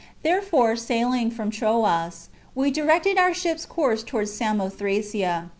[0.23, 5.49] There fore, sailing from Troas, we directed our ship's course towards Samothracia."